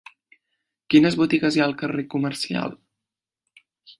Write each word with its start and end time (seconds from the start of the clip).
Quines 0.93 1.17
botigues 1.19 1.57
hi 1.57 1.61
ha 1.63 1.67
al 1.67 1.77
carrer 1.83 2.07
Comercial? 2.15 2.75